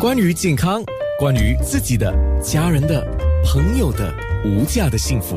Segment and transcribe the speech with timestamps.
[0.00, 0.82] 关于健康，
[1.18, 2.10] 关于自己的、
[2.42, 3.06] 家人的、
[3.44, 4.10] 朋友的
[4.46, 5.36] 无价的幸福，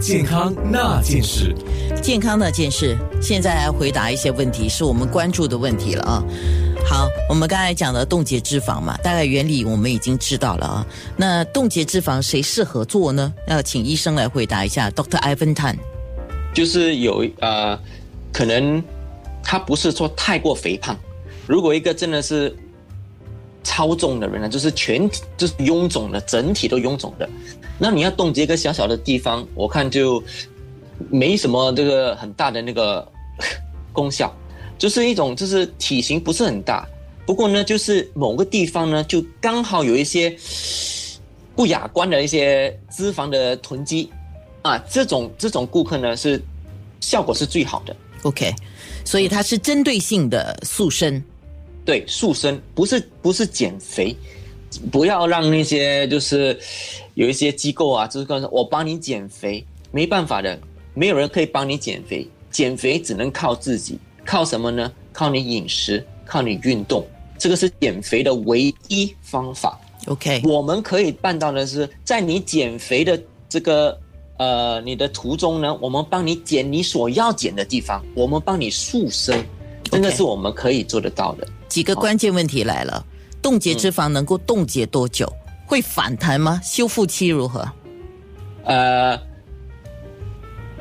[0.00, 1.54] 健康那件事。
[2.02, 6.24] 健康那件事，现在来回答一些问题，是我们关注的问题了啊。
[6.86, 10.86] 好，我们刚才讲的冻结脂肪嘛，大概原理我们已经知道了啊。
[11.14, 13.30] 那冻结脂肪谁适合做呢？
[13.46, 15.20] 要请医生来回答一下，Dr.
[15.20, 15.76] Ivan Tan。
[16.54, 17.78] 就是有呃，
[18.32, 18.82] 可能
[19.42, 20.96] 他不是说太过肥胖，
[21.46, 22.56] 如果一个真的是
[23.68, 27.28] 超重的人呢，就是全体就是臃肿的，整体都臃肿的，
[27.78, 30.22] 那你要冻结一个小小的地方，我看就
[31.10, 33.06] 没什么这个很大的那个
[33.92, 34.34] 功效，
[34.78, 36.88] 就是一种就是体型不是很大，
[37.26, 40.34] 不过呢，就是某个地方呢就刚好有一些
[41.54, 44.10] 不雅观的一些脂肪的囤积。
[44.62, 46.42] 啊，这种这种顾客呢是
[47.00, 47.94] 效果是最好的。
[48.22, 48.52] OK，
[49.04, 51.22] 所以它是针对性的塑身。
[51.88, 54.14] 对，塑身不是不是减肥，
[54.92, 56.54] 不要让那些就是
[57.14, 60.60] 有一些机构啊，就是告诉我帮你减肥，没办法的，
[60.92, 64.92] 没有人可以帮你减肥，减肥只能靠自己，靠什么呢？
[65.14, 67.02] 靠你饮食，靠你运动，
[67.38, 69.80] 这个是减肥的唯一方法。
[70.08, 73.98] OK，我们可以办到的是，在你减肥的这个
[74.36, 79.42] 呃你的途中呢，我们帮你减你所要减的地方，我们帮你塑身，
[79.84, 81.48] 真的是我们可以做得到的。
[81.68, 83.04] 几个关键问题来了：
[83.42, 85.30] 冻结脂肪能够冻结多久？
[85.66, 86.60] 会反弹吗？
[86.64, 87.70] 修复期如何？
[88.64, 89.20] 呃，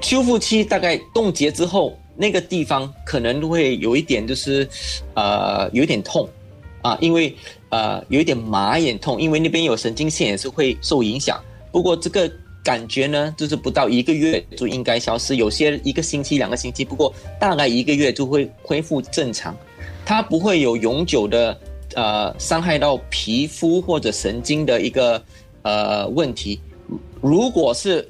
[0.00, 4.68] 修复期大概冻结之后，那个地方可能会有一点就是
[5.14, 6.28] 呃有一点痛
[6.82, 7.36] 啊，因为
[7.70, 11.40] 呃有一点麻眼痛，因为那边有神经线也是会受影响。
[11.72, 12.30] 不过这个
[12.62, 19.56] 感觉呢，就是不到一个月就应该消失，有些一个星期、两个星期，不过大概一个月就会恢复正常。
[20.08, 21.54] 它不会有永久的
[21.94, 25.22] 呃伤害到皮肤或者神经的一个
[25.60, 26.58] 呃问题。
[27.20, 28.08] 如果是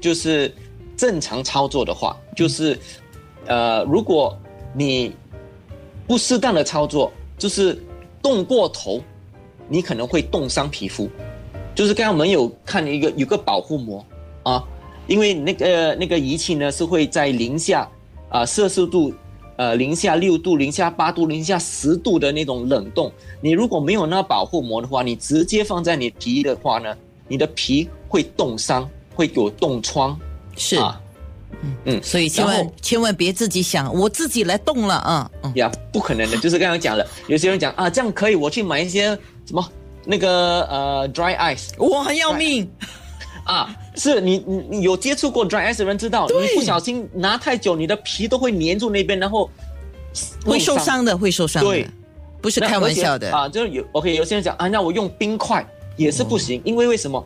[0.00, 0.54] 就是
[0.96, 2.78] 正常操作的话，就是
[3.46, 4.38] 呃，如果
[4.72, 5.12] 你
[6.06, 7.82] 不适当的操作，就是
[8.22, 9.02] 动过头，
[9.68, 11.10] 你可能会冻伤皮肤。
[11.74, 14.06] 就是刚刚我们有看一个有个保护膜
[14.44, 14.64] 啊，
[15.08, 17.90] 因为那个那个仪器呢是会在零下
[18.28, 19.12] 啊摄氏度
[19.56, 26.96] 呃零下六度、零下八度、零下十度的那种冷冻，你如果没有那保护膜的话，你直接放在你皮的话呢，
[27.28, 30.18] 你的皮会冻伤，会有冻疮。
[30.56, 31.00] 是，啊
[31.62, 35.30] 嗯嗯所以千万千万别自己想，我自己来冻了啊！
[35.42, 39.06] 嗯，呀，不可能的，就是刚刚讲了，有些人讲啊，这样可以，我去买一些
[39.46, 39.66] 什么
[40.04, 42.68] 那个呃 dry ice 我很要命，
[43.44, 49.48] 啊，是你你你有接触过 dry ice 的人知道，你不小心拿太久，你的皮都会粘住那边，然后
[50.44, 51.70] 会受伤的，会受伤的。
[51.70, 51.86] 对，
[52.40, 53.30] 不是开玩笑的。
[53.34, 55.64] 啊，就是有 OK，有些人讲啊，那我用冰块
[55.96, 57.24] 也是不行，因为为什么？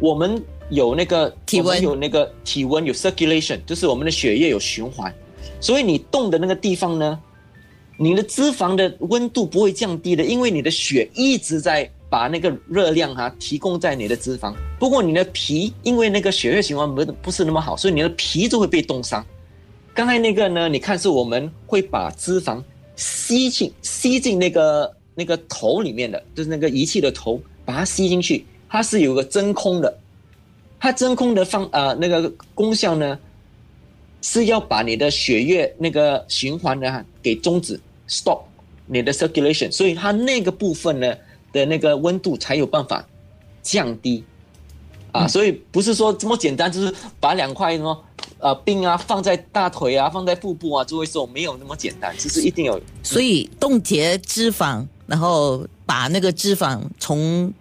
[0.00, 0.40] 我们
[0.70, 1.80] 有那个体温。
[1.82, 5.12] 有那个体温有 circulation，就是我们的血液有循环，
[5.60, 7.18] 所以你冻的那个地方呢，
[7.96, 14.54] 你的脂肪的温度不会降低的，因为你的血一直在把那个热量哈、提供在你的脂肪。
[14.78, 19.24] 不过你的皮因为那个血液循环不不是那么好，所以你的皮就会被冻伤。
[19.92, 22.62] 刚才那个呢，你看是我们会把脂肪
[22.96, 29.98] 吸进吸进那个那个头里面的，就是那个仪器的头，把它吸进去，它是有个真空的，
[30.78, 33.18] 它真空的方呃那个功效呢，
[34.22, 38.40] 是要把你的血液那个循环呢给终止 stop
[38.86, 41.14] 你的 circulation，所以它那个部分呢
[41.52, 43.04] 的那个温度才有办法
[43.62, 44.24] 降低。
[45.12, 48.04] 啊，所以不是说这么简单，就是把两块什么
[48.38, 52.80] 呃冰啊放在大腿啊，放在腹部啊就会说，没有那么简单，其实一定有。
[53.02, 57.52] 所以冻结脂肪，然后把那个脂肪从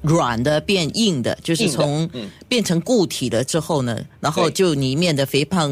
[0.00, 2.30] 软的变硬的，就是从嗯。
[2.48, 5.70] 变成固体了之后呢，然后就里面的肥胖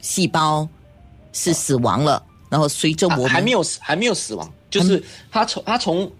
[0.00, 0.68] 细胞
[1.32, 5.00] 是死亡了，然后随着我们还还没有死还没有死亡，就是
[5.30, 6.10] 它从它从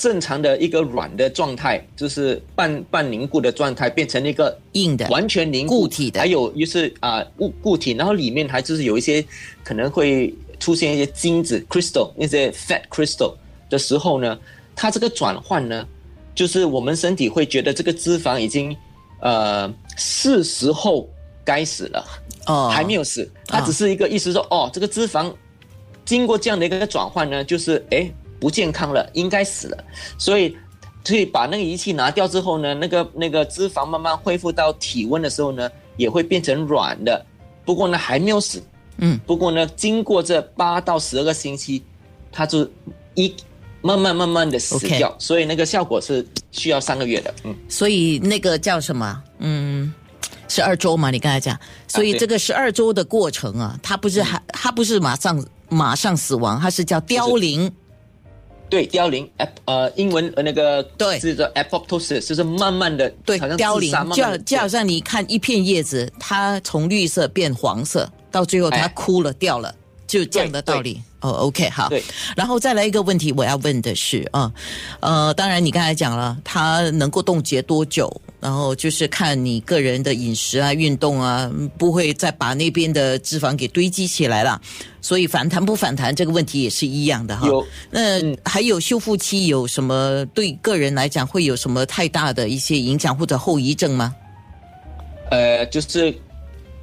[0.00, 9.22] 正常的一个软的状态，就是半半凝固的状态，变成一个硬的完全凝固固体的还有就是啊固固体，然后里面还就是有一些
[9.62, 13.34] 可能会出现一些精子 crystal 那些 fat crystal
[13.68, 14.38] 的时候呢，
[14.74, 15.86] 它这个转换呢，
[16.34, 18.74] 就是我们身体会觉得这个脂肪已经
[19.20, 21.06] 呃是时候
[21.44, 22.02] 该死了。
[22.46, 25.30] 哦，还没有死，它只是一个意思说，哦，这个脂肪
[26.06, 28.10] 经过这样的一个转换呢，就是哎
[28.40, 29.84] 不健康了，应该死了，
[30.16, 30.56] 所以
[31.04, 37.24] 所以把那个仪器拿掉之后呢，那个那个脂肪慢慢恢复到体温的时候呢，也会变成软的，
[37.64, 38.62] 不过呢还没有死，
[38.98, 41.82] 嗯，不过呢经过这八到十二个星期，
[42.32, 42.68] 它就
[43.14, 43.34] 一
[43.82, 45.14] 慢慢慢慢的死掉。
[45.18, 47.34] 所以那个效果是需要三个月的。
[47.44, 49.22] 嗯，所以那个叫什么？
[49.38, 49.92] 嗯，
[50.48, 51.58] 十二周嘛，你刚才讲，
[51.88, 57.72] 所以这个十二周的过程啊，它不是还它不是马上马上死亡，它是叫凋零。
[58.70, 59.28] 对，凋零
[59.66, 61.18] 呃，英文呃那个对。
[61.18, 68.92] 是叫 apoptosis，就是慢慢的对好像，凋零就好就好像你看一片叶子，它从绿色变黄色，到最后它哎。
[68.94, 69.74] 枯了掉了，
[70.06, 71.02] 就这样的道理。
[71.20, 71.88] 哦，OK，好。
[71.88, 72.02] 对。
[72.36, 74.50] 然后再来一个问题，我要问的是啊，
[75.00, 78.08] 呃，当然你刚才讲了，它能够冻结多久，
[78.40, 84.60] 然后就是看你个人的饮食啊、运动啊，不会再把那边的脂肪给堆积起来了。
[85.02, 87.46] 所以反弹不反弹这个问题也是一样的哈。
[87.46, 94.14] 有那嗯还有修复期有什么对个人来讲会有什么太大的一些影响或者后遗症吗？
[95.30, 96.12] 呃，就是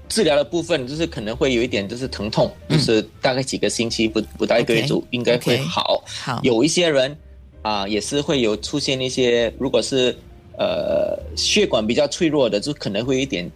[0.07, 6.01] 治疗的部分，就是可能会有一点就是疼痛，就是大概几个星期不不到一个月就应该会好。
[6.05, 7.15] 好，有一些人
[7.63, 10.17] 啊、也是会有出现一些，如果是
[10.57, 13.49] 呃血管比较脆弱的，就可能会有一点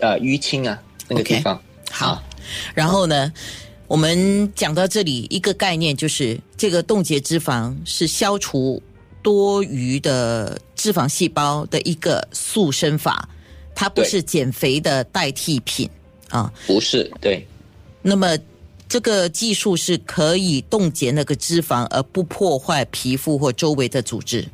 [0.00, 1.60] 呃淤青啊那个地方。
[1.90, 2.22] 好啊，
[2.74, 3.32] 然后呢，
[3.86, 8.82] 我们讲到这里，一个概念就是这个冻结脂肪是消除
[9.22, 13.28] 多余的脂肪细胞的一个塑身法，
[13.74, 15.88] 它不是减肥的代替品
[16.28, 16.52] 啊。
[16.66, 17.46] 不是对。
[18.00, 18.36] 那么
[18.88, 24.46] 这个技术是可以冻结那个脂肪，而不破坏皮肤或周围的组织。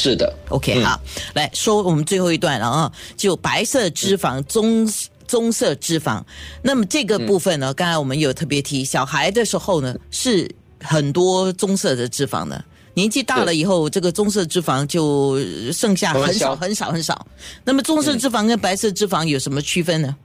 [0.00, 0.98] 是的，OK，、嗯好，
[1.34, 4.90] 来说我们最后一段了啊，就白色脂肪、棕
[5.28, 6.22] 棕色脂肪。
[6.62, 10.50] 那么这个部分呢，刚才我们有特别提，小孩的时候呢是
[10.80, 12.64] 很多棕色的脂肪的。
[12.94, 15.38] 年纪大了以后，这个棕色脂肪就
[15.70, 17.26] 剩下很少很少很少。
[17.62, 20.16] 那么棕色脂肪跟白色脂肪有什么区分呢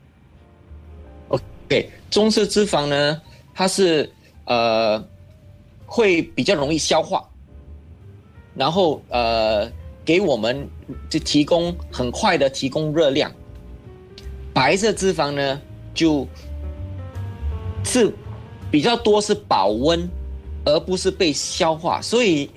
[1.28, 3.20] ？OK，棕色脂肪呢，
[3.54, 4.10] 它是
[4.46, 5.04] 呃
[5.84, 7.22] 会比较容易消化，
[8.56, 9.70] 然后呃
[10.04, 10.68] 给我们
[11.10, 13.30] 就提供很快的提供热量。
[14.54, 15.60] 白色脂肪呢，
[15.92, 16.26] 就
[17.84, 18.10] 是
[18.70, 20.08] 比较多是保温，
[20.64, 22.50] 而不是被消化，所以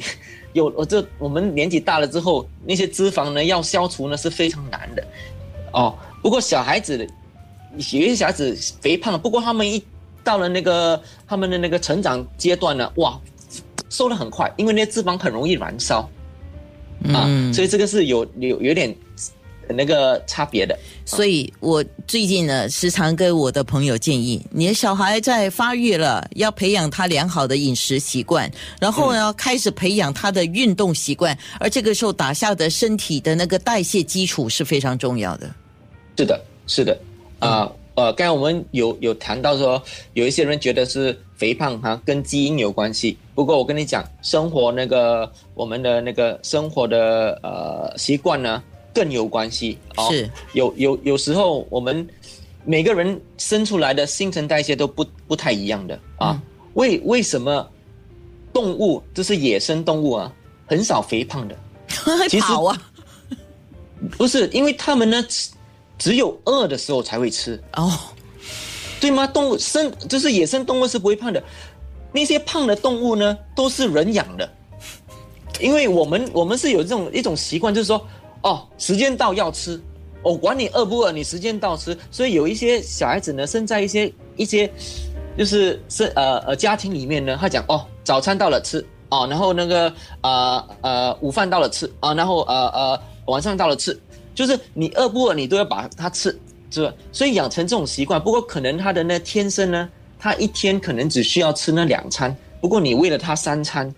[0.54, 5.04] 有我这我们年纪大了之后，那些脂肪呢要消除呢是非常难的
[5.74, 5.94] 哦。
[6.22, 7.06] 不过小孩子
[7.76, 9.84] 有些小孩子肥胖，不过他们一
[10.24, 13.20] 到了那个他们的那个成长阶段呢，哇，
[13.90, 16.10] 瘦的很快，因为那些脂肪很容易燃烧。
[17.14, 18.94] 啊，嗯所以这个是有有有点
[19.70, 20.78] 那个差别的。
[21.06, 28.52] 所以我最近呢，时常跟我的朋友建议，你的小孩在发育了，要培养他良好的饮食习惯，
[28.82, 35.50] 然后呢，开始培养他的运动习惯，而这个时候打下的身体的那个代谢基础是非常重要的。
[36.18, 37.00] 是的，是的，
[37.40, 39.82] 啊、呃，刚才我们有有谈到说，
[40.14, 43.18] 有一些人觉得是肥胖哈、跟基因有关系。
[43.36, 48.64] 不过我跟你讲，生活那个我们的那个生活的呃习惯呢
[48.94, 49.78] 更有关系。
[49.98, 52.08] 哦是有有有时候我们
[52.64, 56.32] 每个人生出来的新陈代谢都不不太一样的啊。
[56.32, 56.42] 嗯
[56.76, 57.68] 为为什么
[58.54, 60.32] 动物就是野生动物啊，
[60.68, 61.58] 很少肥胖的？
[62.30, 62.82] 其实跑啊，
[64.12, 65.26] 不是，因为他们呢
[66.00, 67.62] 只只有饿的时候才会吃。
[67.76, 67.92] 哦，
[69.00, 69.28] 对吗？
[69.28, 71.44] 动物生就是野生动物是不会胖的，
[72.12, 74.50] 那些胖的动物呢，都是人养的，
[75.60, 78.04] 因为我们我们是有这种一种习惯，就是说，
[78.42, 79.80] 哦，时间到要吃，
[80.24, 81.96] 我、管你饿不饿，你时间到吃。
[82.10, 84.72] 所以有一些小孩子呢，生在一些一些
[85.38, 88.84] 就是是呃呃家庭里面呢，他讲哦，早餐到了吃。
[89.10, 91.92] 哦，然后那个呃呃午饭到了吃。
[92.00, 94.00] 啊，然后呃呃晚上到了吃，
[94.40, 96.40] 就是你饿不饿，你都要把它吃。
[96.72, 96.94] 是吧？
[97.12, 103.94] 所以养成这种习惯，不过可能他的那天生呢，他一天可能只需要吃那两餐，不过你喂了他三餐，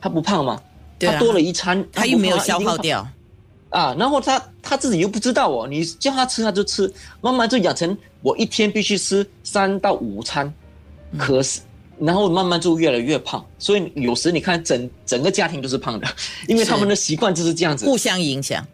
[0.00, 0.54] 他不胖吗？
[0.54, 0.64] 啊
[0.98, 3.06] 他多了一餐，他又没有消耗掉。
[3.68, 10.52] 啊，然后他他自己又不知道哦，你叫他吃他就吃，慢慢就养成我一天必须吃三到五餐，
[11.12, 11.60] 嗯可是。
[11.98, 16.08] 然后慢慢就越来越胖，所以有时你看整整个家庭都是胖的，
[16.48, 17.84] 因为他们的习惯就是这样子。
[17.84, 18.66] 互相影响。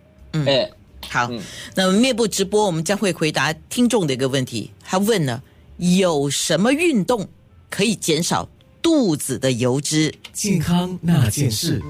[0.47, 0.71] 哎，
[1.09, 1.41] 好，嗯
[1.75, 4.71] 那么面部直播，我们将会回答听众的一个问题。
[4.85, 5.43] 他问呢，
[5.79, 7.29] 有什么运动
[7.71, 8.49] 可以减少
[8.83, 10.15] 肚子的油脂？
[10.33, 11.83] 健康那件事。